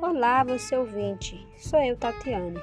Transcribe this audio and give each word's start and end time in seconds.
Olá, 0.00 0.44
você 0.44 0.76
ouvinte, 0.76 1.46
sou 1.56 1.80
eu, 1.80 1.96
Tatiane. 1.96 2.60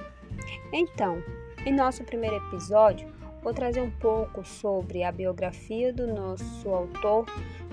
Então, 0.72 1.18
em 1.66 1.74
nosso 1.74 2.04
primeiro 2.04 2.36
episódio, 2.36 3.12
vou 3.42 3.52
trazer 3.54 3.82
um 3.82 3.90
pouco 3.90 4.46
sobre 4.46 5.04
a 5.04 5.12
biografia 5.12 5.92
do 5.92 6.06
nosso 6.06 6.70
autor, 6.70 7.26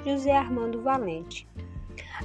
José 0.05 0.33
Armando 0.33 0.81
Valente. 0.81 1.47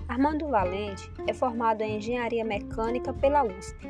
Armando 0.08 0.48
Valente 0.48 1.12
é 1.28 1.34
formado 1.34 1.82
em 1.82 1.98
Engenharia 1.98 2.46
Mecânica 2.46 3.14
pela 3.14 3.44
USP. 3.44 3.88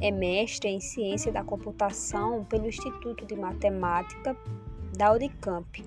É 0.00 0.10
mestre 0.10 0.70
em 0.70 0.80
Ciência 0.80 1.30
da 1.30 1.44
Computação 1.44 2.42
pelo 2.44 2.66
Instituto 2.68 3.26
de 3.26 3.36
Matemática 3.36 4.34
da 4.96 5.12
Unicamp 5.12 5.84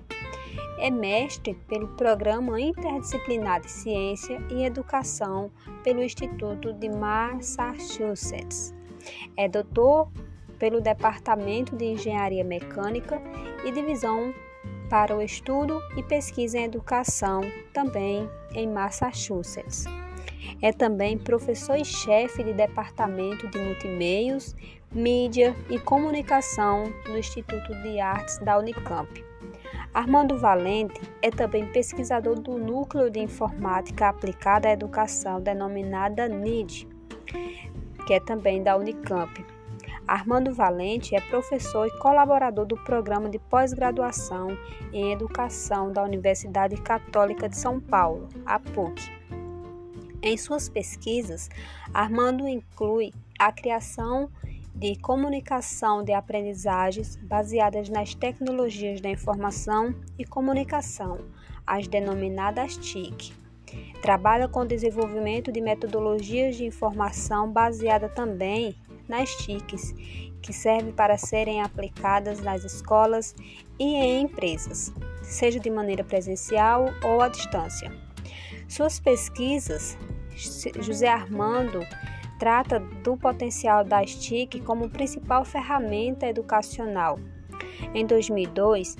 é 0.78 0.90
mestre 0.90 1.54
pelo 1.68 1.88
Programa 1.88 2.60
Interdisciplinar 2.60 3.60
de 3.60 3.70
Ciência 3.70 4.38
e 4.50 4.64
Educação 4.64 5.50
pelo 5.82 6.02
Instituto 6.02 6.72
de 6.72 6.88
Massachusetts. 6.88 8.74
É 9.36 9.48
doutor 9.48 10.10
pelo 10.58 10.80
Departamento 10.80 11.76
de 11.76 11.84
Engenharia 11.84 12.44
Mecânica 12.44 13.20
e 13.64 13.70
Divisão 13.70 14.34
para 14.90 15.16
o 15.16 15.22
Estudo 15.22 15.80
e 15.96 16.02
Pesquisa 16.02 16.58
em 16.58 16.64
Educação, 16.64 17.42
também 17.72 18.28
em 18.54 18.68
Massachusetts. 18.68 19.84
É 20.60 20.72
também 20.72 21.18
professor 21.18 21.76
e 21.76 21.84
chefe 21.84 22.42
de 22.42 22.52
Departamento 22.52 23.48
de 23.48 23.58
Multimeios, 23.58 24.54
Mídia 24.92 25.54
e 25.68 25.78
Comunicação 25.78 26.84
no 27.08 27.18
Instituto 27.18 27.74
de 27.82 28.00
Artes 28.00 28.38
da 28.38 28.58
Unicamp. 28.58 29.24
Armando 29.92 30.36
Valente 30.36 31.00
é 31.22 31.30
também 31.30 31.66
pesquisador 31.66 32.38
do 32.40 32.58
Núcleo 32.58 33.10
de 33.10 33.20
Informática 33.20 34.08
Aplicada 34.08 34.68
à 34.68 34.72
Educação, 34.72 35.40
denominada 35.40 36.28
NID, 36.28 36.88
que 38.06 38.14
é 38.14 38.20
também 38.20 38.62
da 38.62 38.76
Unicamp. 38.76 39.44
Armando 40.06 40.52
Valente 40.52 41.16
é 41.16 41.20
professor 41.20 41.86
e 41.86 41.98
colaborador 41.98 42.66
do 42.66 42.76
Programa 42.76 43.28
de 43.28 43.38
Pós-Graduação 43.38 44.48
em 44.92 45.12
Educação 45.12 45.92
da 45.92 46.02
Universidade 46.02 46.76
Católica 46.82 47.48
de 47.48 47.56
São 47.56 47.80
Paulo, 47.80 48.28
a 48.44 48.58
PUC. 48.58 49.23
Em 50.26 50.38
suas 50.38 50.70
pesquisas, 50.70 51.50
Armando 51.92 52.48
inclui 52.48 53.12
a 53.38 53.52
criação 53.52 54.30
de 54.74 54.96
comunicação 54.96 56.02
de 56.02 56.14
aprendizagens 56.14 57.16
baseadas 57.16 57.90
nas 57.90 58.14
tecnologias 58.14 59.02
da 59.02 59.10
informação 59.10 59.94
e 60.18 60.24
comunicação, 60.24 61.18
as 61.66 61.86
denominadas 61.86 62.74
TIC. 62.78 63.34
Trabalha 64.00 64.48
com 64.48 64.60
o 64.60 64.66
desenvolvimento 64.66 65.52
de 65.52 65.60
metodologias 65.60 66.56
de 66.56 66.64
informação 66.64 67.52
baseada 67.52 68.08
também 68.08 68.74
nas 69.06 69.28
TICs, 69.36 69.92
que 70.40 70.54
servem 70.54 70.90
para 70.90 71.18
serem 71.18 71.60
aplicadas 71.60 72.40
nas 72.40 72.64
escolas 72.64 73.34
e 73.78 73.94
em 73.94 74.22
empresas, 74.22 74.90
seja 75.22 75.60
de 75.60 75.68
maneira 75.68 76.02
presencial 76.02 76.86
ou 77.02 77.20
à 77.20 77.28
distância. 77.28 77.92
Suas 78.66 78.98
pesquisas, 78.98 79.96
José 80.36 81.08
Armando 81.08 81.80
trata 82.38 82.80
do 82.80 83.16
potencial 83.16 83.84
das 83.84 84.14
TIC 84.14 84.60
como 84.60 84.90
principal 84.90 85.44
ferramenta 85.44 86.26
educacional. 86.26 87.18
Em 87.94 88.06
2002, 88.06 88.96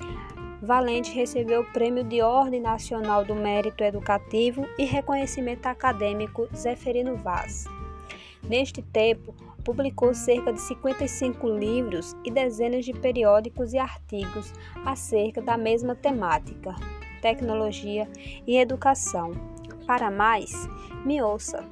Valente 0.63 1.13
recebeu 1.13 1.61
o 1.61 1.73
Prêmio 1.73 2.05
de 2.05 2.23
Ordem 2.23 2.61
Nacional 2.61 3.25
do 3.25 3.35
Mérito 3.35 3.85
Educativo 3.85 4.67
e 4.79 4.85
Reconhecimento 4.85 5.67
Acadêmico 5.67 6.49
Zeferino 6.57 7.17
Vaz. 7.17 7.65
Neste 8.43 8.81
tempo, 8.81 9.35
publicou 9.65 10.15
cerca 10.15 10.53
de 10.53 10.61
55 10.61 11.49
livros 11.49 12.15
e 12.25 12.31
dezenas 12.31 12.85
de 12.85 12.93
periódicos 12.93 13.73
e 13.73 13.79
artigos 13.79 14.53
acerca 14.85 15.41
da 15.41 15.57
mesma 15.57 15.95
temática, 15.95 16.75
tecnologia 17.21 18.09
e 18.47 18.57
educação. 18.57 19.54
Para 19.87 20.11
mais, 20.11 20.53
me 21.05 21.21
ouça! 21.23 21.63